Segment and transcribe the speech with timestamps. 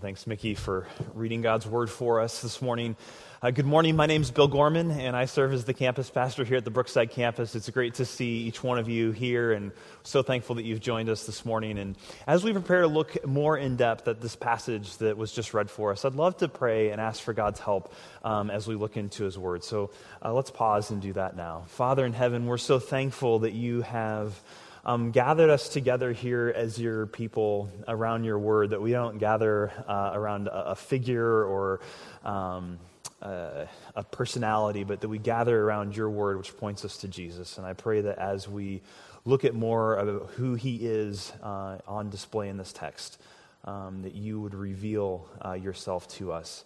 [0.00, 2.96] Thanks, Mickey, for reading God's word for us this morning.
[3.40, 3.94] Uh, good morning.
[3.94, 6.70] My name is Bill Gorman, and I serve as the campus pastor here at the
[6.70, 7.54] Brookside campus.
[7.54, 9.70] It's great to see each one of you here, and
[10.02, 11.78] so thankful that you've joined us this morning.
[11.78, 11.96] And
[12.26, 15.70] as we prepare to look more in depth at this passage that was just read
[15.70, 17.92] for us, I'd love to pray and ask for God's help
[18.24, 19.62] um, as we look into His word.
[19.62, 19.90] So
[20.24, 21.64] uh, let's pause and do that now.
[21.68, 24.40] Father in heaven, we're so thankful that you have
[24.86, 29.72] um, gathered us together here as your people around your word, that we don't gather
[29.88, 31.80] uh, around a, a, figure or
[32.24, 32.78] um,
[33.22, 33.64] uh,
[33.96, 37.56] a personality, but that we gather around your word, which points us to Jesus.
[37.56, 38.82] And I pray that as we
[39.24, 43.20] look at more of who he is uh, on display in this text,
[43.64, 46.64] um, that you would reveal uh, yourself to us.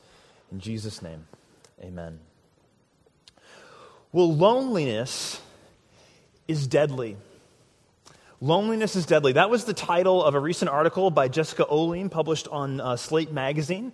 [0.50, 1.26] In Jesus' name,
[1.80, 2.18] amen.
[4.10, 5.40] Well, loneliness
[6.48, 7.16] is deadly.
[8.40, 9.32] Loneliness is Deadly.
[9.32, 13.32] That was the title of a recent article by Jessica Olien published on uh, Slate
[13.32, 13.90] magazine.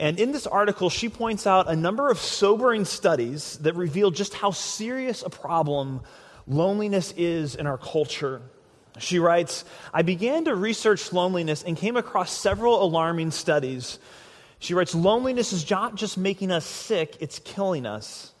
[0.00, 4.34] And in this article, she points out a number of sobering studies that reveal just
[4.34, 6.00] how serious a problem
[6.48, 8.42] loneliness is in our culture.
[8.98, 14.00] She writes I began to research loneliness and came across several alarming studies.
[14.58, 18.33] She writes Loneliness is not just making us sick, it's killing us.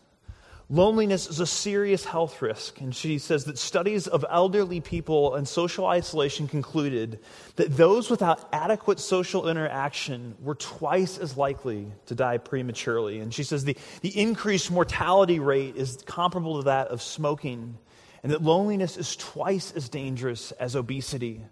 [0.70, 5.46] Loneliness is a serious health risk, and she says that studies of elderly people and
[5.46, 7.20] social isolation concluded
[7.56, 13.20] that those without adequate social interaction were twice as likely to die prematurely.
[13.20, 17.76] And she says the, the increased mortality rate is comparable to that of smoking,
[18.22, 21.42] and that loneliness is twice as dangerous as obesity.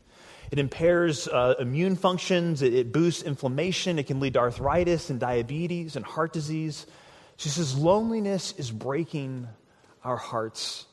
[0.50, 5.20] It impairs uh, immune functions, it, it boosts inflammation, it can lead to arthritis and
[5.20, 6.86] diabetes and heart disease.
[7.36, 9.48] She says, loneliness is breaking
[10.04, 10.86] our hearts.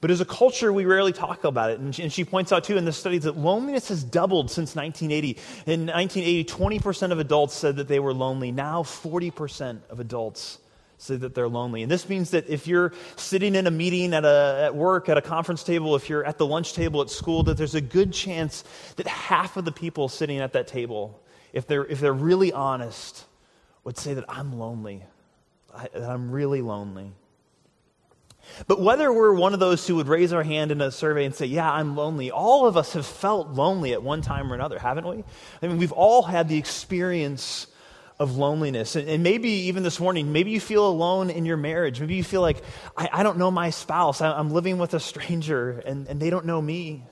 [0.00, 1.80] But as a culture, we rarely talk about it.
[1.80, 5.40] And she, points out, too, in the studies that loneliness has doubled since 1980.
[5.66, 8.52] In 1980, 20% of adults said that they were lonely.
[8.52, 10.58] Now, 40% of adults
[10.98, 11.82] say that they're lonely.
[11.82, 15.18] And this means that if you're sitting in a meeting at, a, at work, at
[15.18, 18.12] a conference table, if you're at the lunch table at school, that there's a good
[18.12, 18.62] chance
[18.96, 21.20] that half of the people sitting at that table,
[21.52, 23.24] if they're, if they're really honest,
[23.82, 25.02] would say that I'm lonely.
[25.78, 27.12] I, I'm really lonely.
[28.66, 31.34] But whether we're one of those who would raise our hand in a survey and
[31.34, 34.78] say, Yeah, I'm lonely, all of us have felt lonely at one time or another,
[34.78, 35.24] haven't we?
[35.62, 37.66] I mean, we've all had the experience
[38.18, 38.96] of loneliness.
[38.96, 42.00] And, and maybe even this morning, maybe you feel alone in your marriage.
[42.00, 42.62] Maybe you feel like,
[42.96, 44.20] I, I don't know my spouse.
[44.20, 47.04] I, am living with a stranger and, and they don't know me.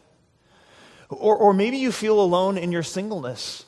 [1.09, 3.65] Or, or maybe you feel alone in your singleness.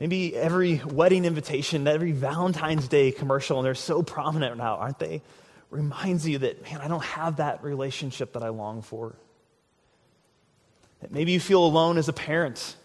[0.00, 5.20] Maybe every wedding invitation, every Valentine's Day commercial, and they're so prominent now, aren't they?
[5.68, 9.14] Reminds you that, man, I don't have that relationship that I long for.
[11.02, 12.76] That Maybe you feel alone as a parent.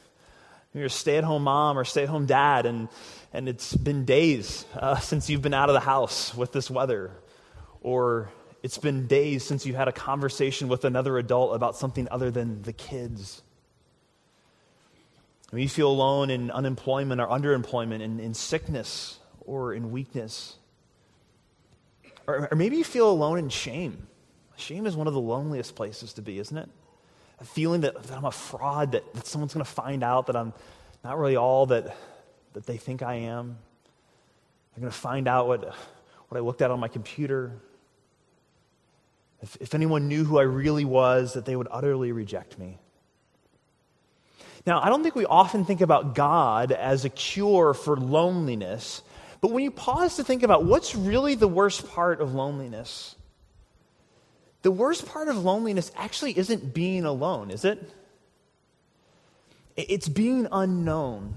[0.73, 2.89] You're a stay at home mom or stay at home dad, and,
[3.31, 7.11] and it's been days uh, since you've been out of the house with this weather.
[7.79, 8.29] Or
[8.61, 12.61] it's been days since you've had a conversation with another adult about something other than
[12.63, 13.41] the kids.
[15.55, 20.57] Maybe you feel alone in unemployment or underemployment, in, in sickness or in weakness.
[22.27, 24.05] Or, or maybe you feel alone in shame.
[24.57, 26.67] Shame is one of the loneliest places to be, isn't it?
[27.39, 30.35] A feeling that, that I'm a fraud, that, that someone's going to find out that
[30.35, 30.51] I'm
[31.05, 31.95] not really all that,
[32.51, 33.57] that they think I am.
[34.73, 35.73] They're going to find out what,
[36.27, 37.53] what I looked at on my computer.
[39.41, 42.77] If, if anyone knew who I really was, that they would utterly reject me.
[44.65, 49.03] Now, I don't think we often think about God as a cure for loneliness,
[49.39, 53.15] but when you pause to think about what's really the worst part of loneliness,
[54.63, 57.91] the worst part of loneliness actually isn't being alone, is it?
[59.75, 61.35] It's being unknown.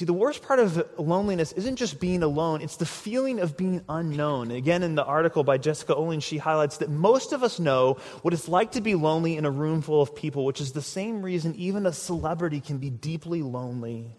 [0.00, 3.84] See, the worst part of loneliness isn't just being alone, it's the feeling of being
[3.86, 4.50] unknown.
[4.50, 8.32] again, in the article by Jessica Olien, she highlights that most of us know what
[8.32, 11.20] it's like to be lonely in a room full of people, which is the same
[11.20, 14.16] reason even a celebrity can be deeply lonely.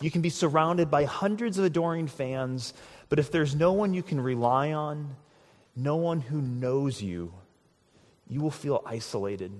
[0.00, 2.72] You can be surrounded by hundreds of adoring fans,
[3.08, 5.16] but if there's no one you can rely on,
[5.74, 7.34] no one who knows you,
[8.28, 9.50] you will feel isolated.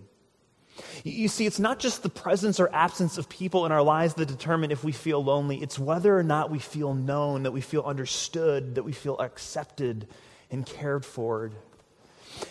[1.04, 4.26] You see, it's not just the presence or absence of people in our lives that
[4.26, 5.62] determine if we feel lonely.
[5.62, 10.06] It's whether or not we feel known, that we feel understood, that we feel accepted
[10.50, 11.52] and cared for.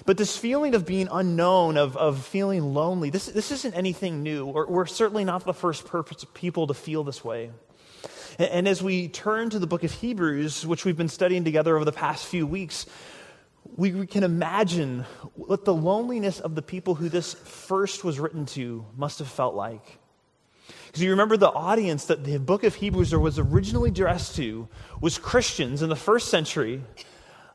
[0.06, 4.46] But this feeling of being unknown, of, of feeling lonely, this, this isn't anything new.
[4.46, 5.86] We're, we're certainly not the first
[6.34, 7.52] people to feel this way.
[8.38, 11.76] And, and as we turn to the book of Hebrews, which we've been studying together
[11.76, 12.86] over the past few weeks,
[13.78, 18.48] we, we can imagine what the loneliness of the people who this first was written
[18.48, 20.00] to must have felt like.
[20.88, 24.68] Because you remember the audience that the book of Hebrews was originally addressed to
[25.00, 26.82] was Christians in the first century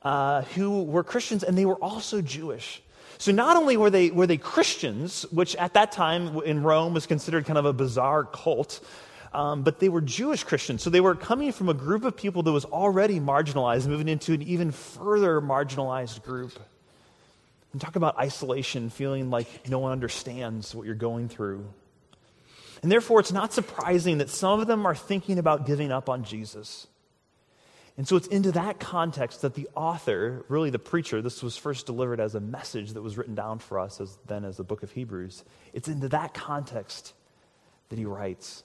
[0.03, 2.81] uh, who were Christians and they were also Jewish.
[3.19, 7.07] So not only were they, were they Christians, which at that time in Rome was
[7.07, 8.81] considered kind of a bizarre cult,
[9.33, 10.83] um, but they were Jewish Christians.
[10.83, 14.33] So they were coming from a group of people that was already marginalized, moving into
[14.35, 16.53] an even further marginalized group.
[17.73, 21.65] And talk about isolation, feeling like no one understands what you're going through.
[22.83, 26.25] And therefore, it's not surprising that some of them are thinking about giving up on
[26.25, 26.87] Jesus.
[27.97, 31.87] And so it's into that context that the author, really the preacher, this was first
[31.87, 34.83] delivered as a message that was written down for us as then as the book
[34.83, 35.45] of Hebrews.
[35.73, 37.15] It's into that context
[37.91, 38.65] that he writes.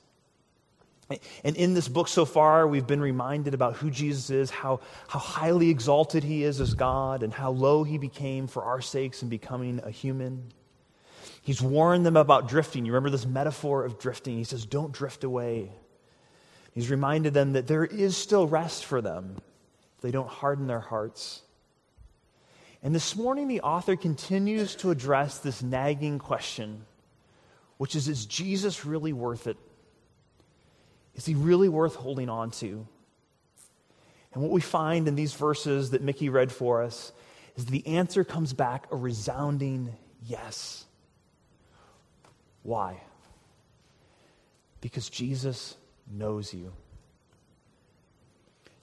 [1.44, 5.20] And in this book so far, we've been reminded about who Jesus is, how, how
[5.20, 9.30] highly exalted he is as God, and how low he became for our sakes in
[9.30, 10.52] becoming a human.
[11.42, 12.86] He's warned them about drifting.
[12.86, 14.38] You remember this metaphor of drifting?
[14.38, 15.72] He says, Don't drift away.
[16.74, 19.38] He's reminded them that there is still rest for them
[19.96, 21.42] if they don't harden their hearts.
[22.84, 26.86] And this morning, the author continues to address this nagging question,
[27.78, 29.58] which is Is Jesus really worth it?
[31.18, 32.88] Is he really worth holding on to?
[34.34, 37.12] And what we find in these verses that Mickey read for us
[37.56, 39.94] is the answer comes back a resounding
[40.26, 40.86] yes.
[42.62, 43.02] Why?
[44.80, 45.76] Because Jesus
[46.10, 46.72] knows you.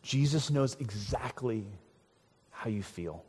[0.03, 1.65] Jesus knows exactly
[2.51, 3.25] how you feel.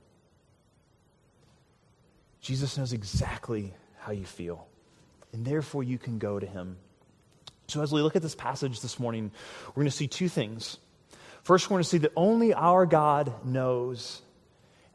[2.42, 4.68] Jesus knows exactly how you feel.
[5.32, 6.78] And therefore, you can go to him.
[7.68, 9.32] So, as we look at this passage this morning,
[9.70, 10.78] we're going to see two things.
[11.44, 14.22] First, we're going to see that only our God knows.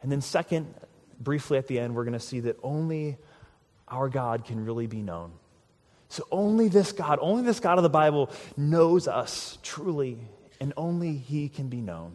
[0.02, 0.74] And then, second,
[1.18, 3.18] briefly at the end, we're going to see that only
[3.88, 5.32] our God can really be known.
[6.08, 10.18] So only this God, only this God of the Bible knows us truly,
[10.60, 12.12] and only He can be known.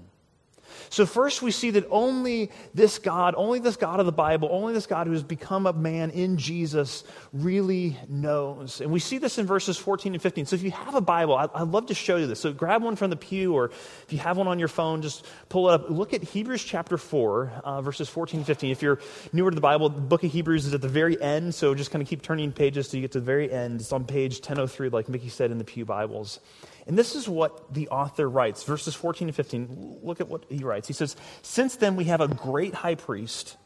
[0.90, 4.74] So, first, we see that only this God, only this God of the Bible, only
[4.74, 8.82] this God who has become a man in Jesus really knows.
[8.82, 10.46] And we see this in verses 14 and 15.
[10.46, 12.40] So, if you have a Bible, I'd love to show you this.
[12.40, 15.26] So, grab one from the pew, or if you have one on your phone, just
[15.50, 15.90] pull it up.
[15.90, 18.72] Look at Hebrews chapter 4, uh, verses 14 and 15.
[18.72, 19.00] If you're
[19.34, 21.92] newer to the Bible, the book of Hebrews is at the very end, so just
[21.92, 23.82] kind of keep turning pages till you get to the very end.
[23.82, 26.40] It's on page 1003, like Mickey said in the Pew Bibles.
[26.88, 30.00] And this is what the author writes, verses 14 and 15.
[30.04, 30.88] Look at what he writes.
[30.88, 33.58] He says, Since then we have a great high priest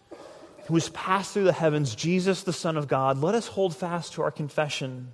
[0.67, 3.17] who has passed through the heavens, Jesus, the Son of God.
[3.17, 5.11] Let us hold fast to our confession.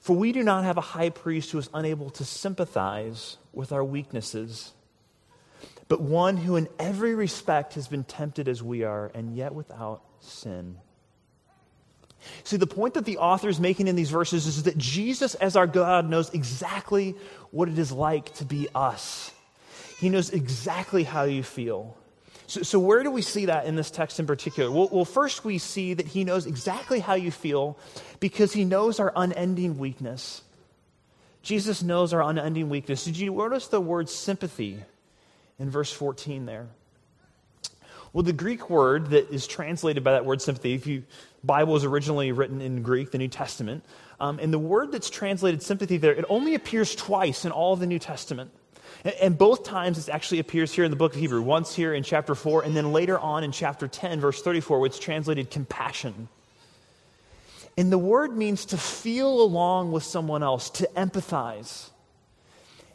[0.00, 3.84] For we do not have a high priest who is unable to sympathize with our
[3.84, 4.72] weaknesses,
[5.86, 10.02] but one who in every respect has been tempted as we are, and yet without
[10.18, 10.78] sin.
[12.52, 15.56] See, the point that the author is making in these verses is that Jesus, as
[15.56, 17.16] our God, knows exactly
[17.50, 19.30] what it is like to be us.
[19.98, 21.96] He knows exactly how you feel.
[22.48, 24.70] So, so where do we see that in this text in particular?
[24.70, 27.78] Well, well, first we see that he knows exactly how you feel
[28.20, 30.42] because he knows our unending weakness.
[31.40, 33.06] Jesus knows our unending weakness.
[33.06, 34.78] Did you notice the word sympathy
[35.58, 36.66] in verse 14 there?
[38.12, 41.04] Well, the Greek word that is translated by that word sympathy, if you
[41.44, 43.84] Bible was originally written in Greek, the New Testament,
[44.20, 47.80] um, and the word that's translated sympathy there, it only appears twice in all of
[47.80, 48.50] the New Testament.
[49.04, 51.92] And, and both times it actually appears here in the book of Hebrew, once here
[51.94, 55.50] in chapter 4, and then later on in chapter 10, verse 34, where it's translated
[55.50, 56.28] compassion.
[57.76, 61.88] And the word means to feel along with someone else, to empathize.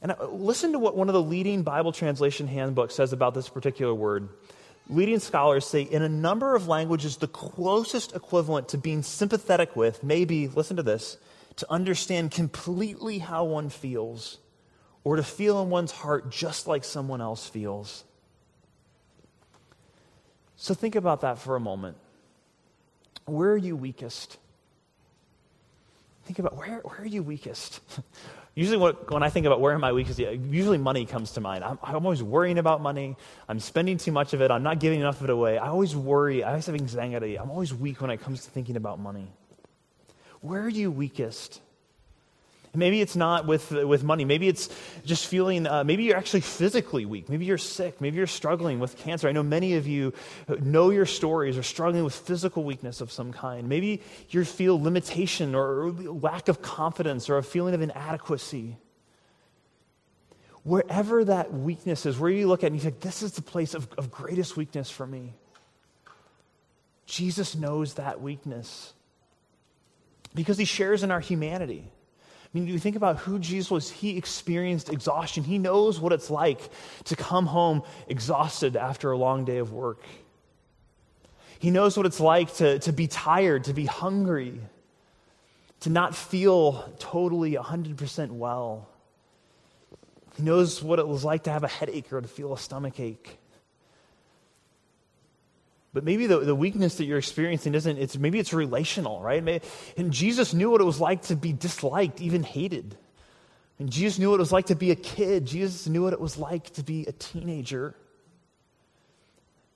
[0.01, 3.49] And uh, listen to what one of the leading Bible translation handbooks says about this
[3.49, 4.29] particular word.
[4.89, 10.03] Leading scholars say in a number of languages, the closest equivalent to being sympathetic with
[10.03, 11.17] may be, listen to this,
[11.57, 14.37] to understand completely how one feels
[15.03, 18.05] or to feel in one's heart just like someone else feels.
[20.55, 21.97] So think about that for a moment.
[23.25, 24.37] Where are you weakest?
[26.25, 27.81] Think about where, where are you weakest?
[28.57, 31.63] Usually, what, when I think about where am I weak, usually money comes to mind.
[31.63, 33.15] I'm, I'm, always worrying about money.
[33.47, 34.49] I'm spending too much of it.
[34.49, 35.59] I'm not giving enough of it away.
[35.59, 36.43] I always worry.
[36.43, 37.37] I always have anxiety.
[37.37, 39.31] I'm always weak when it comes to thinking about money.
[40.41, 41.61] Where are you weakest?
[42.77, 44.23] Maybe it's not with, with money.
[44.23, 44.69] Maybe it's
[45.03, 47.27] just feeling, uh, maybe you're actually physically weak.
[47.27, 47.99] Maybe you're sick.
[47.99, 49.27] Maybe you're struggling with cancer.
[49.27, 50.13] I know many of you
[50.59, 53.67] know your stories are struggling with physical weakness of some kind.
[53.67, 58.77] Maybe you feel limitation or lack of confidence or a feeling of inadequacy.
[60.63, 63.41] Wherever that weakness is, where you look at it and you think, this is the
[63.41, 65.33] place of, of greatest weakness for me.
[67.05, 68.93] Jesus knows that weakness
[70.35, 71.89] because he shares in our humanity.
[72.57, 75.43] Mean, you think about who Jesus was, he experienced exhaustion.
[75.43, 76.59] He knows what it's like
[77.05, 80.01] to come home exhausted after a long day of work.
[81.59, 84.59] He knows what it's like to, to be tired, to be hungry,
[85.81, 88.89] to not feel totally 100% well.
[90.35, 92.99] He knows what it was like to have a headache or to feel a stomach
[92.99, 93.37] ache.
[95.93, 99.63] But maybe the, the weakness that you're experiencing isn't, it's, maybe it's relational, right?
[99.97, 102.97] And Jesus knew what it was like to be disliked, even hated.
[103.79, 105.45] And Jesus knew what it was like to be a kid.
[105.45, 107.95] Jesus knew what it was like to be a teenager.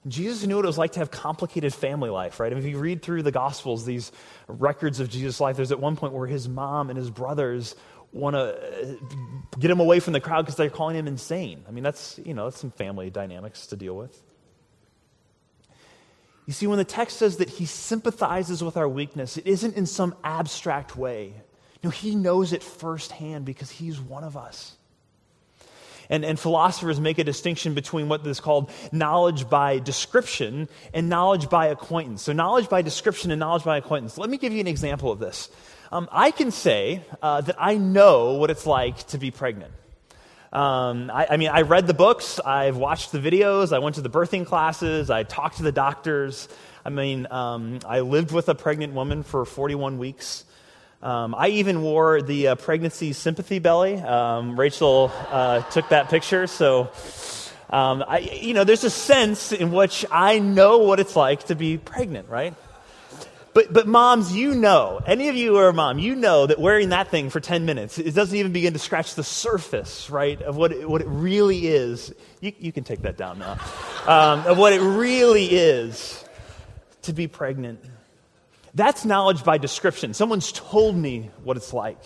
[0.07, 2.51] Jesus knew what it was like to have complicated family life, right?
[2.51, 4.11] I mean, if you read through the Gospels, these
[4.47, 7.75] records of Jesus' life, there's at one point where his mom and his brothers
[8.11, 11.63] want to uh, get him away from the crowd because they're calling him insane.
[11.67, 14.19] I mean, that's, you know, that's some family dynamics to deal with.
[16.45, 19.85] You see, when the text says that he sympathizes with our weakness, it isn't in
[19.85, 21.33] some abstract way.
[21.83, 24.75] No, he knows it firsthand because he's one of us.
[26.09, 31.49] And, and philosophers make a distinction between what is called knowledge by description and knowledge
[31.49, 32.23] by acquaintance.
[32.23, 34.17] So, knowledge by description and knowledge by acquaintance.
[34.17, 35.49] Let me give you an example of this.
[35.91, 39.71] Um, I can say uh, that I know what it's like to be pregnant.
[40.51, 44.01] Um, I, I, mean, I read the books, I've watched the videos, I went to
[44.01, 46.49] the birthing classes, I talked to the doctors.
[46.83, 50.43] I mean, um, I lived with a pregnant woman for 41 weeks.
[51.01, 53.95] Um, I even wore the uh, pregnancy sympathy belly.
[53.95, 56.91] Um, Rachel uh, took that picture, so
[57.69, 61.55] um, I, you know, there's a sense in which I know what it's like to
[61.55, 62.53] be pregnant, right?
[63.53, 66.57] But, but moms, you know, any of you who are a mom, you know that
[66.57, 70.41] wearing that thing for 10 minutes, it doesn't even begin to scratch the surface, right,
[70.41, 72.13] of what it, what it really is.
[72.39, 73.59] You, you can take that down now.
[74.07, 76.23] Um, of what it really is
[77.03, 77.83] to be pregnant.
[78.73, 80.13] That's knowledge by description.
[80.13, 82.01] Someone's told me what it's like.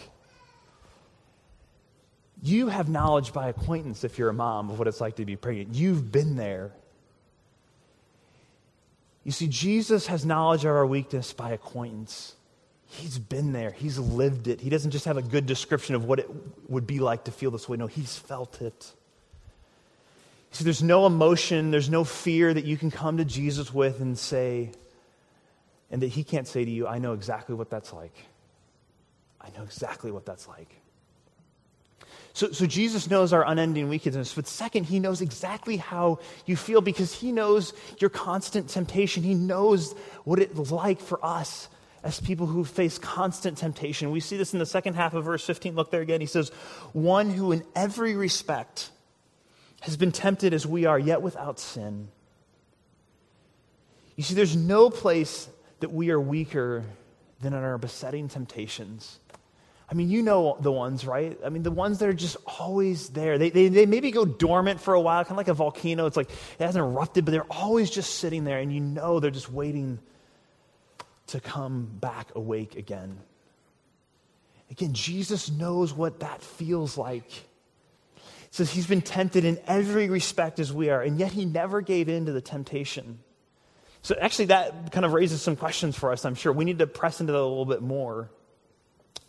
[2.41, 5.35] You have knowledge by acquaintance if you're a mom of what it's like to be
[5.35, 5.75] pregnant.
[5.75, 6.71] You've been there.
[9.25, 12.35] You see, Jesus has knowledge of our weakness by acquaintance.
[12.85, 14.61] He's been there, he's lived it.
[14.61, 16.29] He doesn't just have a good description of what it
[16.69, 17.75] would be like to feel this way.
[17.75, 18.93] No, he's felt it.
[20.51, 24.17] See, there's no emotion, there's no fear that you can come to Jesus with and
[24.17, 24.71] say,
[25.91, 28.15] and that he can't say to you, I know exactly what that's like.
[29.41, 30.69] I know exactly what that's like.
[32.35, 36.81] So, so Jesus knows our unending weakness, but second, he knows exactly how you feel
[36.81, 39.23] because he knows your constant temptation.
[39.23, 39.93] He knows
[40.25, 41.69] what it's like for us
[42.03, 44.11] as people who face constant temptation.
[44.11, 45.75] We see this in the second half of verse 15.
[45.75, 46.19] Look there again.
[46.19, 46.49] He says,
[46.91, 48.89] One who in every respect
[49.79, 52.09] has been tempted as we are, yet without sin.
[54.17, 55.47] You see, there's no place
[55.79, 56.83] that we are weaker
[57.39, 59.19] than in our besetting temptations.
[59.89, 61.37] I mean, you know the ones, right?
[61.45, 63.37] I mean, the ones that are just always there.
[63.37, 66.07] They, they, they maybe go dormant for a while, kind of like a volcano.
[66.07, 69.29] It's like it hasn't erupted, but they're always just sitting there, and you know they're
[69.29, 69.99] just waiting
[71.27, 73.19] to come back awake again.
[74.71, 77.29] Again, Jesus knows what that feels like.
[78.49, 82.09] Says he's been tempted in every respect as we are, and yet he never gave
[82.09, 83.19] in to the temptation.
[84.01, 86.53] So, actually, that kind of raises some questions for us, I'm sure.
[86.53, 88.29] We need to press into that a little bit more.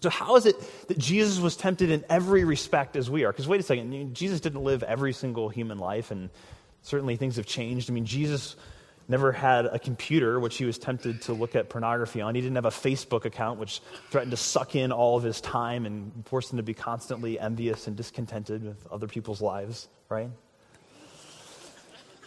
[0.02, 0.56] So, how is it
[0.88, 3.32] that Jesus was tempted in every respect as we are?
[3.32, 6.30] Because, wait a second, Jesus didn't live every single human life, and
[6.82, 7.90] certainly things have changed.
[7.90, 8.56] I mean, Jesus
[9.08, 12.34] never had a computer, which he was tempted to look at pornography on.
[12.34, 15.86] He didn't have a Facebook account, which threatened to suck in all of his time
[15.86, 20.30] and force him to be constantly envious and discontented with other people's lives, right?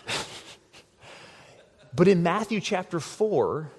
[1.93, 3.69] but in Matthew chapter 4,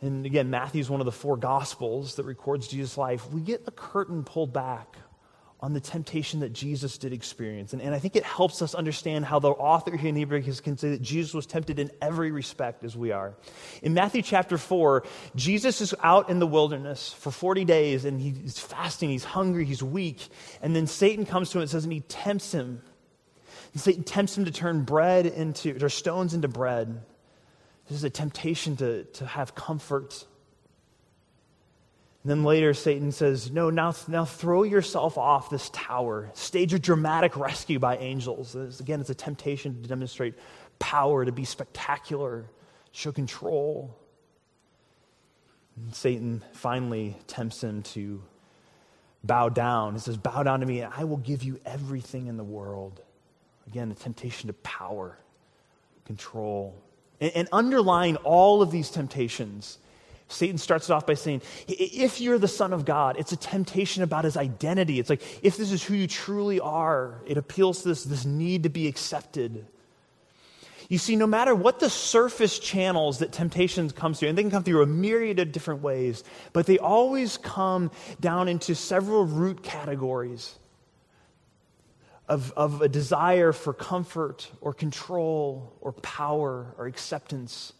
[0.00, 3.30] and again, Matthew is one of the four gospels that records Jesus' life.
[3.32, 4.96] We get a curtain pulled back
[5.60, 7.72] on the temptation that Jesus did experience.
[7.72, 10.76] And, and I think it helps us understand how the author here in Hebrews can
[10.76, 13.34] say that Jesus was tempted in every respect as we are.
[13.82, 18.58] In Matthew chapter 4, Jesus is out in the wilderness for 40 days and he's
[18.58, 20.28] fasting, he's hungry, he's weak.
[20.60, 22.82] And then Satan comes to him and says, and he tempts him.
[23.72, 27.00] And Satan tempts him to turn bread into, or stones into bread.
[27.88, 30.24] This is a temptation to, to have comfort.
[32.22, 36.30] And then later, Satan says, No, now, now throw yourself off this tower.
[36.34, 38.52] Stage a dramatic rescue by angels.
[38.52, 40.34] This, again, it's a temptation to demonstrate
[40.80, 42.46] power, to be spectacular,
[42.90, 43.96] show control.
[45.76, 48.22] And Satan finally tempts him to
[49.22, 49.94] bow down.
[49.94, 53.00] He says, Bow down to me, and I will give you everything in the world.
[53.68, 55.16] Again, a temptation to power,
[56.04, 56.74] control.
[57.20, 59.78] And, underlying all of these temptations
[60.28, 64.02] Satan starts it off by saying, if you're the Son of God, it's a temptation
[64.02, 64.98] about his identity.
[64.98, 68.64] It's like, if this is who you truly are, it appeals to this, this need
[68.64, 69.66] to be accepted.
[70.88, 74.50] You see, no matter what the surface channels that temptations comes through, and they can
[74.50, 79.62] come through a myriad of different ways, but they always come down into several root
[79.62, 80.58] categories
[82.28, 87.72] of, of a desire for comfort or control or power or acceptance.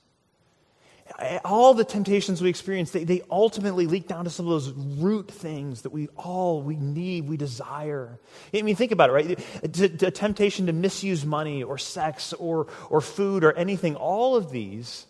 [1.44, 5.30] All the temptations we experience they, they ultimately leak down to some of those root
[5.30, 8.18] things that we all we need we desire.
[8.52, 9.38] I mean think about it right?
[9.62, 15.06] A temptation to misuse money or sex or or food or anything all of these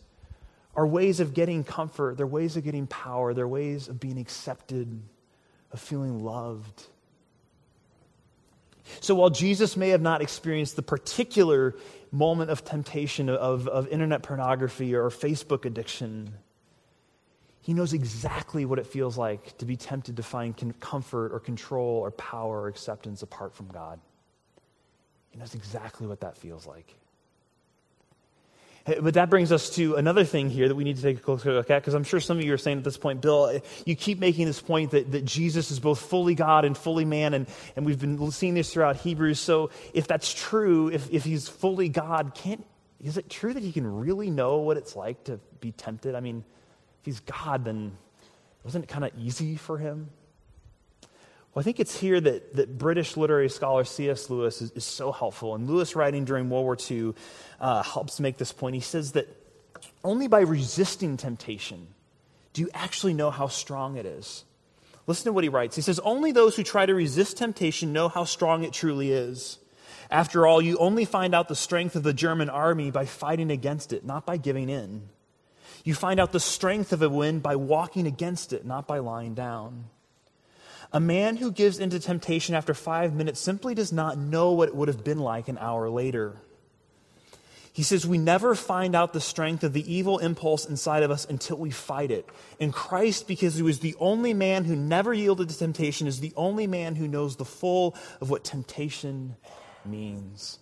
[0.74, 2.18] are ways of getting comfort.
[2.18, 3.32] They're ways of getting power.
[3.32, 5.00] They're ways of being accepted
[5.72, 6.84] of feeling loved
[9.00, 11.74] so while jesus may have not experienced the particular
[12.12, 16.32] moment of temptation of, of internet pornography or Facebook addiction,
[17.60, 21.98] he knows exactly what it feels like to be tempted to find comfort or control
[21.98, 24.00] or power or acceptance apart from God.
[25.30, 26.94] He knows exactly what that feels like.
[28.86, 31.52] But that brings us to another thing here that we need to take a closer
[31.52, 33.96] look at, because I'm sure some of you are saying at this point, Bill, you
[33.96, 37.48] keep making this point that, that Jesus is both fully God and fully man, and,
[37.74, 39.40] and we've been seeing this throughout Hebrews.
[39.40, 42.64] So if that's true, if, if he's fully God, can't,
[43.00, 46.14] is it true that he can really know what it's like to be tempted?
[46.14, 46.44] I mean,
[47.00, 47.96] if he's God, then
[48.62, 50.10] wasn't it kind of easy for him?
[51.56, 54.28] Well, I think it's here that, that British literary scholar C.S.
[54.28, 55.54] Lewis is, is so helpful.
[55.54, 57.14] And Lewis, writing during World War II,
[57.58, 58.74] uh, helps make this point.
[58.74, 59.26] He says that
[60.04, 61.86] only by resisting temptation
[62.52, 64.44] do you actually know how strong it is.
[65.06, 65.76] Listen to what he writes.
[65.76, 69.56] He says, Only those who try to resist temptation know how strong it truly is.
[70.10, 73.94] After all, you only find out the strength of the German army by fighting against
[73.94, 75.08] it, not by giving in.
[75.84, 79.32] You find out the strength of a wind by walking against it, not by lying
[79.32, 79.86] down.
[80.92, 84.76] A man who gives into temptation after five minutes simply does not know what it
[84.76, 86.36] would have been like an hour later.
[87.72, 91.26] He says, We never find out the strength of the evil impulse inside of us
[91.26, 92.26] until we fight it.
[92.58, 96.32] And Christ, because he was the only man who never yielded to temptation, is the
[96.36, 99.36] only man who knows the full of what temptation
[99.84, 100.58] means.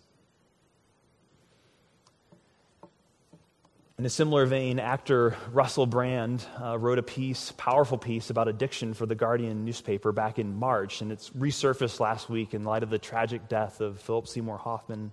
[3.97, 8.93] In a similar vein, actor Russell Brand uh, wrote a piece, powerful piece about addiction
[8.93, 12.91] for the Guardian newspaper back in March, and it's resurfaced last week in light of
[12.91, 15.13] the tragic death of Philip Seymour Hoffman.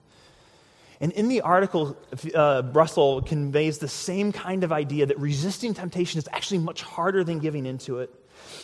[0.99, 1.95] And in the article,
[2.33, 7.23] uh, Russell conveys the same kind of idea that resisting temptation is actually much harder
[7.23, 8.11] than giving into it.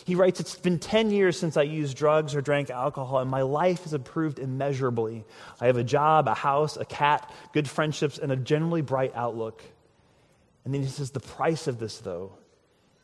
[0.04, 3.42] He writes, It's been 10 years since I used drugs or drank alcohol, and my
[3.42, 5.24] life has improved immeasurably.
[5.60, 9.62] I have a job, a house, a cat, good friendships, and a generally bright outlook.
[10.68, 12.32] And then he says, the price of this, though,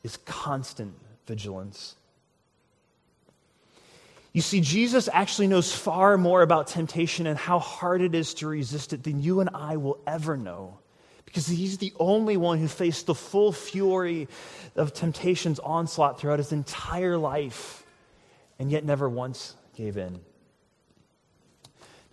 [0.02, 0.92] is constant
[1.26, 1.96] vigilance.
[4.34, 8.48] You see, Jesus actually knows far more about temptation and how hard it is to
[8.48, 10.76] resist it than you and I will ever know.
[11.24, 14.28] Because he's the only one who faced the full fury
[14.76, 17.86] of temptation's onslaught throughout his entire life
[18.58, 20.20] and yet never once gave in.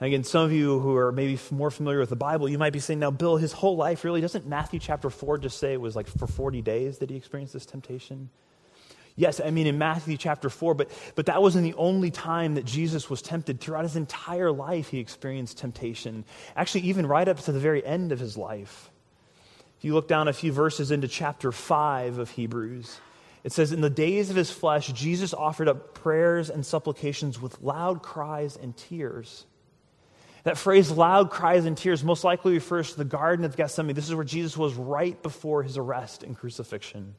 [0.01, 2.73] Now, again, some of you who are maybe more familiar with the Bible, you might
[2.73, 5.79] be saying, now, Bill, his whole life really doesn't Matthew chapter 4 just say it
[5.79, 8.31] was like for 40 days that he experienced this temptation?
[9.15, 12.65] Yes, I mean in Matthew chapter 4, but, but that wasn't the only time that
[12.65, 13.59] Jesus was tempted.
[13.59, 16.25] Throughout his entire life, he experienced temptation.
[16.55, 18.89] Actually, even right up to the very end of his life.
[19.77, 22.99] If you look down a few verses into chapter 5 of Hebrews,
[23.43, 27.61] it says, In the days of his flesh, Jesus offered up prayers and supplications with
[27.61, 29.45] loud cries and tears.
[30.43, 33.95] That phrase, loud cries and tears, most likely refers to the Garden of Gethsemane.
[33.95, 37.15] This is where Jesus was right before his arrest and crucifixion.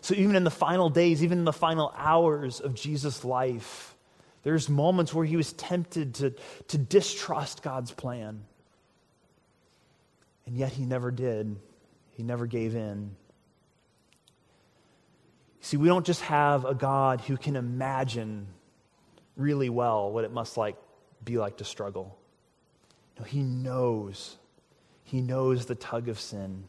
[0.00, 3.96] So, even in the final days, even in the final hours of Jesus' life,
[4.42, 6.34] there's moments where he was tempted to,
[6.68, 8.44] to distrust God's plan.
[10.46, 11.56] And yet he never did,
[12.10, 13.16] he never gave in.
[15.60, 18.48] See, we don't just have a God who can imagine
[19.36, 20.76] really well what it must like,
[21.24, 22.18] be like to struggle.
[23.18, 24.36] No, he knows.
[25.04, 26.64] He knows the tug of sin.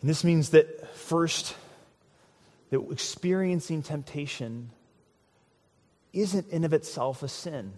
[0.00, 1.54] And this means that first,
[2.70, 4.70] that experiencing temptation
[6.12, 7.72] isn't in of itself a sin.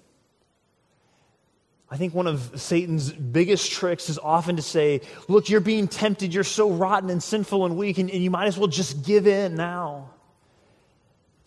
[1.91, 6.35] I think one of Satan's biggest tricks is often to say, Look, you're being tempted.
[6.35, 9.27] You're so rotten and sinful and weak, and, and you might as well just give
[9.27, 10.11] in now.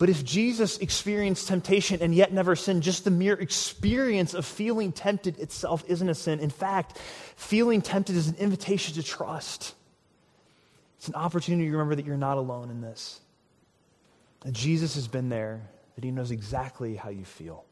[0.02, 4.90] But if Jesus experienced temptation and yet never sinned, just the mere experience of feeling
[4.90, 6.40] tempted itself isn't a sin.
[6.40, 6.98] In fact,
[7.36, 9.76] feeling tempted is an invitation to trust.
[10.96, 13.20] It's an opportunity to remember that you're not alone in this.
[14.40, 15.60] That Jesus has been there,
[15.94, 17.64] that he knows exactly how you feel.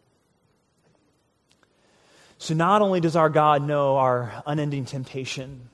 [2.38, 5.68] So, not only does our God know our unending temptation,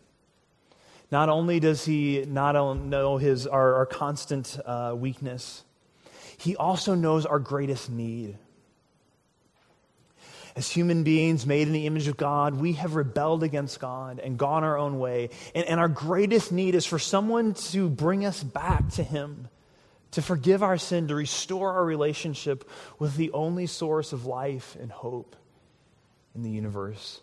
[1.11, 5.63] not only does he not know his, our, our constant uh, weakness,
[6.39, 8.37] he also knows our greatest need.
[10.55, 14.39] As human beings made in the image of God, we have rebelled against God and
[14.39, 15.29] gone our own way.
[15.55, 19.49] And, and our greatest need is for someone to bring us back to Him,
[20.13, 22.69] to forgive our sin, to restore our relationship
[22.99, 25.37] with the only source of life and hope
[26.35, 27.21] in the universe.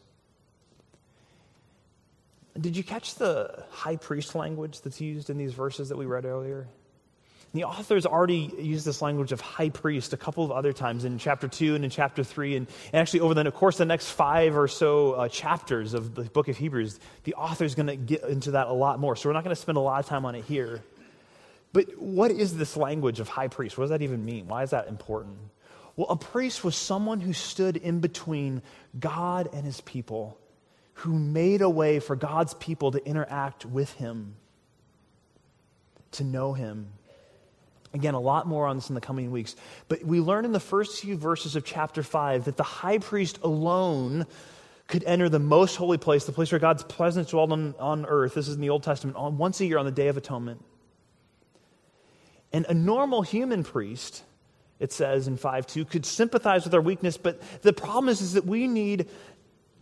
[2.59, 6.25] Did you catch the high priest language that's used in these verses that we read
[6.25, 6.67] earlier?
[7.53, 11.19] The authors already used this language of high priest a couple of other times in
[11.19, 12.55] chapter 2 and in chapter 3.
[12.55, 16.15] And, and actually, over the course of the next five or so uh, chapters of
[16.15, 19.15] the book of Hebrews, the author's going to get into that a lot more.
[19.15, 20.81] So we're not going to spend a lot of time on it here.
[21.73, 23.77] But what is this language of high priest?
[23.77, 24.47] What does that even mean?
[24.47, 25.37] Why is that important?
[25.95, 28.63] Well, a priest was someone who stood in between
[28.99, 30.39] God and his people,
[30.95, 34.35] who made a way for God's people to interact with him,
[36.13, 36.87] to know him
[37.93, 39.55] Again, a lot more on this in the coming weeks.
[39.87, 43.39] But we learn in the first few verses of chapter 5 that the high priest
[43.43, 44.25] alone
[44.87, 48.33] could enter the most holy place, the place where God's presence dwelled on, on earth.
[48.33, 50.63] This is in the Old Testament, on, once a year on the Day of Atonement.
[52.51, 54.23] And a normal human priest,
[54.79, 58.33] it says in 5 2, could sympathize with our weakness, but the problem is, is
[58.33, 59.07] that we need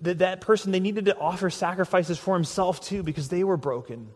[0.01, 4.09] that, that person, they needed to offer sacrifices for himself too because they were broken.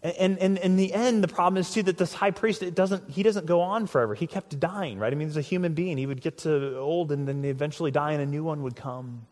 [0.00, 3.10] And, and, in the end, the problem is too that this high priest, it doesn't,
[3.10, 4.14] he doesn't go on forever.
[4.14, 5.12] He kept dying, right?
[5.12, 5.98] I mean, he's a human being.
[5.98, 9.26] He would get to old and then eventually die and a new one would come.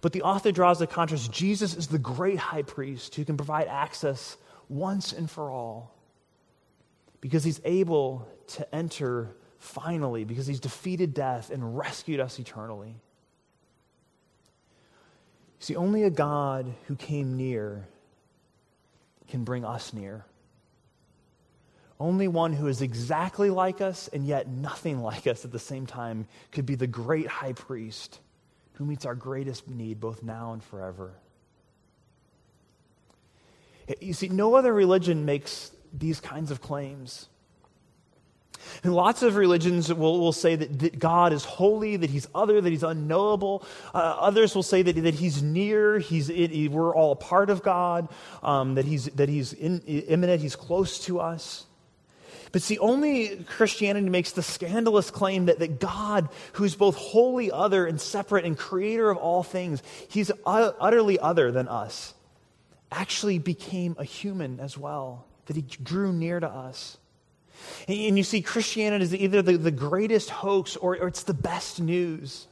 [0.00, 1.30] But the author draws the contrast.
[1.30, 4.38] Jesus is the great high priest who can provide access
[4.70, 5.94] once and for all
[7.20, 12.96] because he's able to enter finally, because he's defeated death and rescued us eternally.
[15.60, 17.86] See, only a God who came near
[19.32, 20.26] can bring us near.
[21.98, 25.86] Only one who is exactly like us and yet nothing like us at the same
[25.86, 28.20] time could be the great high priest
[28.74, 31.14] who meets our greatest need both now and forever.
[34.00, 37.28] You see, no other religion makes these kinds of claims.
[38.84, 42.60] And lots of religions will, will say that, that God is holy, that he's other,
[42.60, 43.64] that he's unknowable.
[43.94, 47.62] Uh, others will say that, that he's near, he's, it, we're all a part of
[47.62, 48.08] God,
[48.42, 51.66] um, that he's, that he's in, immanent, he's close to us.
[52.52, 57.86] But see, only Christianity makes the scandalous claim that, that God, who's both wholly other
[57.86, 62.12] and separate and creator of all things, he's utterly other than us,
[62.90, 66.98] actually became a human as well, that he drew near to us.
[67.88, 71.80] And you see, Christianity is either the, the greatest hoax or, or it's the best
[71.80, 72.46] news.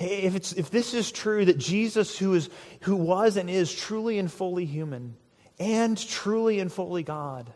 [0.00, 2.50] If, it's, if this is true, that Jesus, who, is,
[2.82, 5.16] who was and is truly and fully human
[5.58, 7.50] and truly and fully God,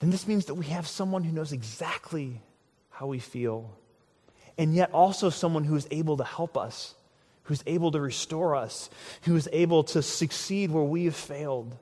[0.00, 2.42] then this means that we have someone who knows exactly
[2.90, 3.76] how we feel,
[4.58, 6.94] and yet also someone who is able to help us,
[7.44, 8.90] who's able to restore us,
[9.22, 11.76] who is able to succeed where we have failed.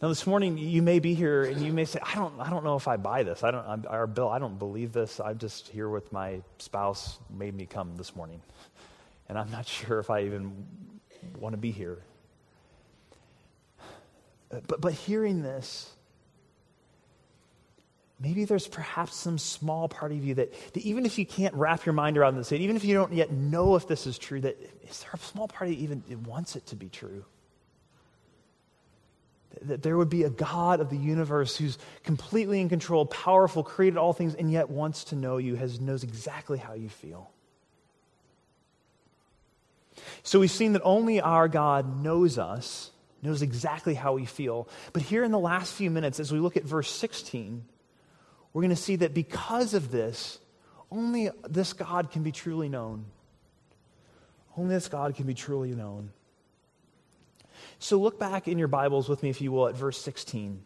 [0.00, 2.64] Now, this morning, you may be here and you may say, I don't, I don't
[2.64, 3.44] know if I buy this.
[3.44, 5.20] I don't, I'm, our Bill, I don't believe this.
[5.20, 8.40] I'm just here with my spouse, made me come this morning.
[9.28, 10.66] And I'm not sure if I even
[11.38, 11.98] want to be here.
[14.50, 15.92] Uh, but, but hearing this,
[18.18, 21.84] maybe there's perhaps some small part of you that, that even if you can't wrap
[21.84, 24.58] your mind around this, even if you don't yet know if this is true, that
[24.88, 27.22] is there a small part of you even wants it to be true?
[29.62, 33.96] That there would be a God of the universe who's completely in control, powerful, created
[33.96, 37.30] all things, and yet wants to know you, has, knows exactly how you feel.
[40.22, 42.90] So we've seen that only our God knows us,
[43.22, 44.68] knows exactly how we feel.
[44.92, 47.64] But here in the last few minutes, as we look at verse 16,
[48.52, 50.38] we're going to see that because of this,
[50.90, 53.04] only this God can be truly known.
[54.56, 56.10] Only this God can be truly known.
[57.80, 60.62] So look back in your Bibles with me, if you will, at verse 16.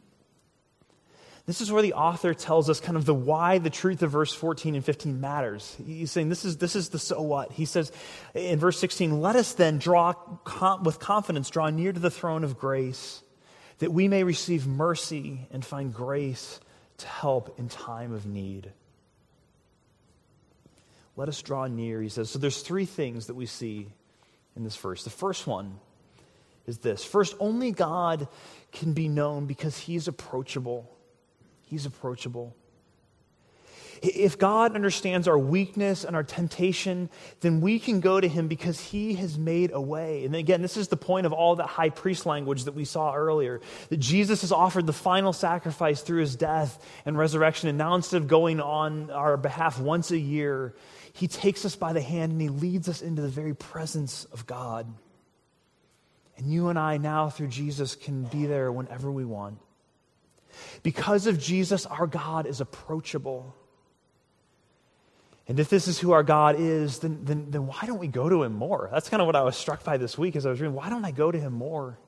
[1.46, 4.35] This is where the author tells us kind of the why the truth of verse
[4.35, 5.77] 14 and 15 matters.
[5.87, 7.53] He's saying this is, this is the so what.
[7.53, 7.92] He says
[8.35, 10.14] in verse 16, Let us then draw
[10.83, 13.22] with confidence, draw near to the throne of grace,
[13.79, 16.59] that we may receive mercy and find grace
[16.98, 18.72] to help in time of need.
[21.14, 22.29] Let us draw near, he says.
[22.31, 23.87] So there's three things that we see
[24.57, 25.05] in this verse.
[25.05, 25.79] The first one
[26.66, 27.05] is this.
[27.05, 28.29] First, only God
[28.72, 30.90] can be known because he's approachable.
[31.62, 32.55] He's approachable.
[34.03, 37.09] If God understands our weakness and our temptation,
[37.40, 40.27] then we can go to him because he has made a way.
[40.27, 43.14] And again, this is the point of all that high priest language that we saw
[43.14, 47.70] earlier that Jesus has offered the final sacrifice through his death and resurrection.
[47.70, 50.74] And now, instead of going on our behalf once a year,
[51.14, 54.46] he takes us by the hand and he leads us into the very presence of
[54.46, 54.92] God.
[56.37, 59.59] And you and I now, through Jesus, can be there whenever we want.
[60.83, 63.55] Because of Jesus, our God is approachable.
[65.47, 68.29] And if this is who our God is, then, then, then why don't we go
[68.29, 68.88] to him more?
[68.92, 70.75] That's kind of what I was struck by this week as I was reading.
[70.75, 71.99] Why don't I go to him more?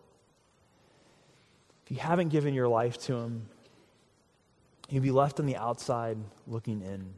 [1.84, 3.48] If you haven't given your life to him,
[4.88, 7.12] you'll be left on the outside looking in.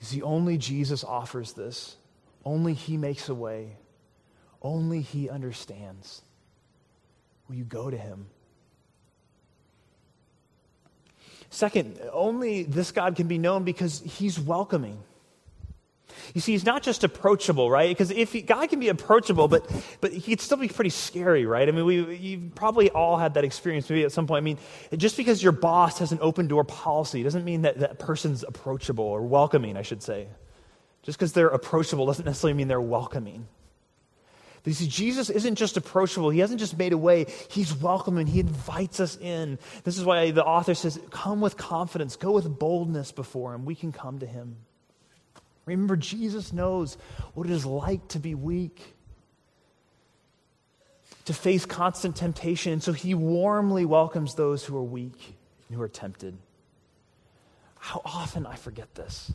[0.00, 1.96] You see, only Jesus offers this.
[2.44, 3.76] Only he makes a way.
[4.62, 6.22] Only he understands.
[7.48, 8.26] Will you go to him?
[11.50, 15.02] Second, only this God can be known because he's welcoming.
[16.34, 17.90] You see, he's not just approachable, right?
[17.90, 19.70] Because if he, God can be approachable, but
[20.00, 21.68] but he'd still be pretty scary, right?
[21.68, 24.38] I mean, we you've probably all had that experience maybe at some point.
[24.38, 24.58] I mean,
[24.96, 29.04] just because your boss has an open door policy doesn't mean that that person's approachable
[29.04, 30.28] or welcoming, I should say.
[31.02, 33.46] Just because they're approachable doesn't necessarily mean they're welcoming.
[34.64, 36.30] You see, Jesus isn't just approachable.
[36.30, 37.26] He hasn't just made a way.
[37.50, 38.28] He's welcoming.
[38.28, 39.58] He invites us in.
[39.82, 42.14] This is why the author says, come with confidence.
[42.14, 43.64] Go with boldness before him.
[43.64, 44.56] We can come to him.
[45.66, 46.96] Remember, Jesus knows
[47.34, 48.94] what it is like to be weak,
[51.24, 52.72] to face constant temptation.
[52.72, 55.36] And so he warmly welcomes those who are weak
[55.68, 56.36] and who are tempted.
[57.78, 59.32] How often I forget this.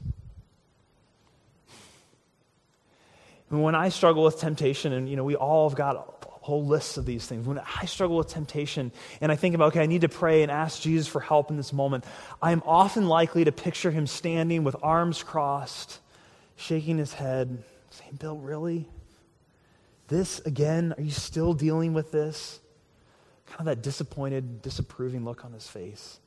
[3.50, 6.98] When I struggle with temptation, and you know, we all have got a whole lists
[6.98, 7.46] of these things.
[7.46, 10.52] When I struggle with temptation and I think about, okay, I need to pray and
[10.52, 12.06] ask Jesus for help in this moment,
[12.42, 16.00] I am often likely to picture him standing with arms crossed,
[16.56, 18.88] shaking his head, saying, Bill, really?
[20.08, 20.94] This again?
[20.98, 22.60] Are you still dealing with this?
[23.48, 26.20] Kind of that disappointed, disapproving look on his face.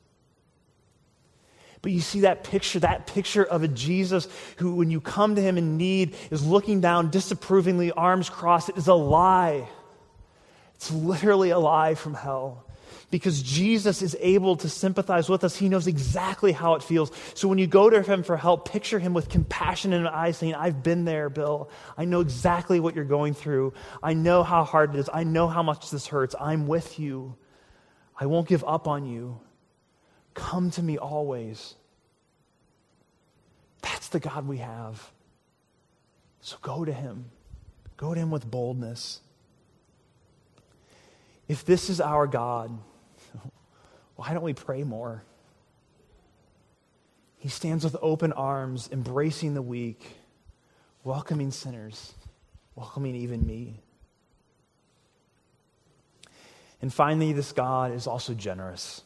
[1.81, 5.41] But you see that picture, that picture of a Jesus who, when you come to
[5.41, 8.69] him in need, is looking down disapprovingly, arms crossed.
[8.69, 9.67] It is a lie.
[10.75, 12.65] It's literally a lie from hell.
[13.09, 15.55] Because Jesus is able to sympathize with us.
[15.55, 17.11] He knows exactly how it feels.
[17.33, 20.37] So when you go to him for help, picture him with compassion in his eyes
[20.37, 21.69] saying, I've been there, Bill.
[21.97, 23.73] I know exactly what you're going through.
[24.01, 25.09] I know how hard it is.
[25.11, 26.35] I know how much this hurts.
[26.39, 27.35] I'm with you.
[28.17, 29.41] I won't give up on you.
[30.51, 31.75] Come to me always.
[33.83, 35.09] That's the God we have.
[36.41, 37.31] So go to him.
[37.95, 39.21] Go to him with boldness.
[41.47, 42.77] If this is our God,
[44.17, 45.23] why don't we pray more?
[47.37, 50.05] He stands with open arms, embracing the weak,
[51.05, 52.13] welcoming sinners,
[52.75, 53.79] welcoming even me.
[56.81, 59.03] And finally, this God is also generous.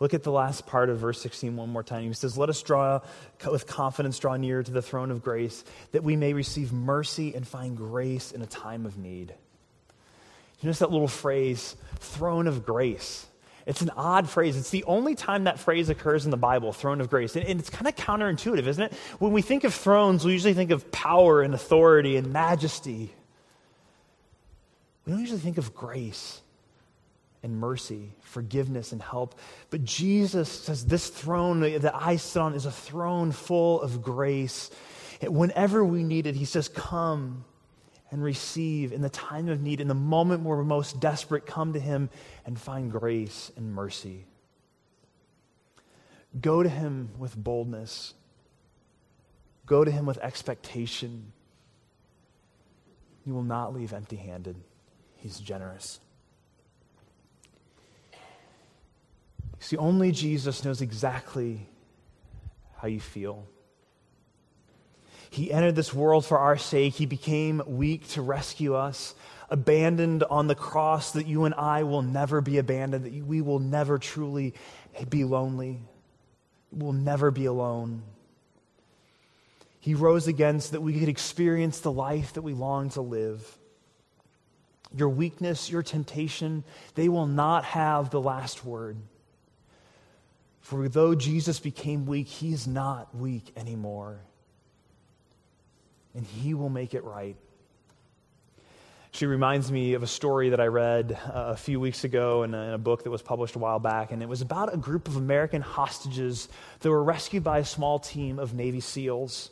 [0.00, 2.04] Look at the last part of verse 16 one more time.
[2.04, 3.00] He says, Let us draw
[3.48, 7.46] with confidence, draw near to the throne of grace, that we may receive mercy and
[7.46, 9.34] find grace in a time of need.
[10.60, 13.26] You notice that little phrase, throne of grace.
[13.66, 14.56] It's an odd phrase.
[14.56, 17.36] It's the only time that phrase occurs in the Bible, throne of grace.
[17.36, 18.92] And, and, it's kind of counterintuitive, isn't it?
[19.18, 23.14] When we think of thrones, we usually think of power and authority and majesty.
[25.04, 26.40] We don't usually think of grace
[27.42, 29.38] and mercy, forgiveness and help.
[29.70, 34.70] But Jesus says this throne that I sit on is a throne full of grace.
[35.22, 37.44] Whenever we need it, he says, Come
[38.10, 41.72] and receive in the time of need, in the moment where we're most desperate, come
[41.74, 42.10] to him
[42.44, 44.26] and find grace and mercy.
[46.38, 48.14] Go to him with boldness.
[49.66, 51.32] Go to him with expectation.
[53.24, 54.56] You will not leave empty handed.
[55.16, 56.00] He's generous.
[59.60, 61.68] See, only Jesus knows exactly
[62.78, 63.46] how you feel.
[65.28, 66.94] He entered this world for our sake.
[66.94, 69.14] He became weak to rescue us,
[69.48, 73.60] abandoned on the cross that you and I will never be abandoned, that we will
[73.60, 74.54] never truly
[75.08, 75.78] be lonely,
[76.72, 78.02] we'll never be alone.
[79.78, 83.58] He rose again so that we could experience the life that we long to live.
[84.94, 88.96] Your weakness, your temptation, they will not have the last word.
[90.70, 94.20] For though Jesus became weak, he is not weak anymore.
[96.14, 97.34] And he will make it right.
[99.10, 102.54] She reminds me of a story that I read uh, a few weeks ago in
[102.54, 104.76] a, in a, book that was published a while back, and it was about a
[104.76, 109.50] group of American hostages that were rescued by a small team of Navy SEALs.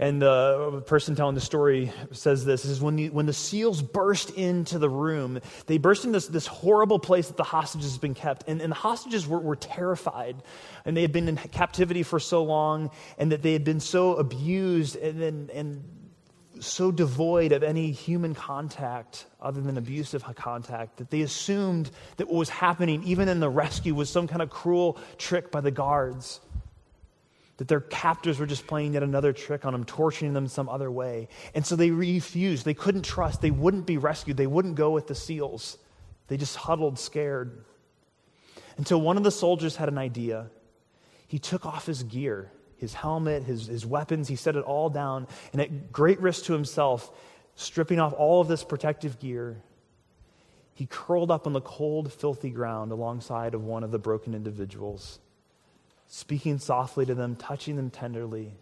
[0.00, 4.30] And the person telling the story says this is when the, when the SEALs burst
[4.30, 8.14] into the room, they burst into this, this horrible place that the hostages had been
[8.14, 8.48] kept.
[8.48, 10.42] And, and the hostages were, were terrified.
[10.86, 14.14] And they had been in captivity for so long, and that they had been so
[14.14, 15.84] abused and, and, and
[16.60, 22.38] so devoid of any human contact other than abusive contact that they assumed that what
[22.38, 26.40] was happening, even in the rescue, was some kind of cruel trick by the guards.
[27.60, 30.90] That their captors were just playing yet another trick on them, torturing them some other
[30.90, 31.28] way.
[31.54, 32.64] And so they refused.
[32.64, 33.42] They couldn't trust.
[33.42, 34.38] They wouldn't be rescued.
[34.38, 35.76] They wouldn't go with the SEALs.
[36.28, 37.64] They just huddled, scared.
[38.78, 40.50] Until one of the soldiers had an idea.
[41.28, 44.26] He took off his gear his helmet, his, his weapons.
[44.26, 45.26] He set it all down.
[45.52, 47.10] And at great risk to himself,
[47.54, 49.60] stripping off all of this protective gear,
[50.72, 55.18] he curled up on the cold, filthy ground alongside of one of the broken individuals,
[56.12, 58.52] speaking softly to them, touching them tenderly.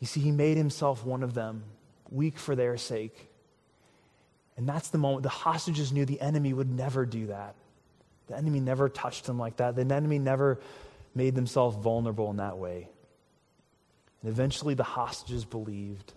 [0.00, 1.62] You see, he made himself one of them,
[2.10, 3.28] weak for their sake.
[4.56, 7.54] And that's the moment the hostages knew the enemy would never do that.
[8.26, 9.76] The enemy never touched them like that.
[9.76, 10.58] The enemy never
[11.14, 12.88] made themselves vulnerable in that way.
[14.22, 16.14] And eventually the hostages believed,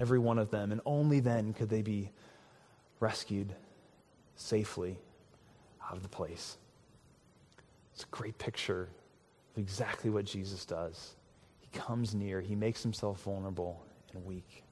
[0.00, 2.10] every one of them, and only then could they be
[2.98, 3.54] rescued
[4.34, 4.98] safely
[5.88, 6.56] out of the place.
[7.98, 8.82] It's a great picture
[9.50, 11.16] of exactly what Jesus does.
[11.58, 13.84] He comes near, he makes himself vulnerable
[14.14, 14.62] and weak.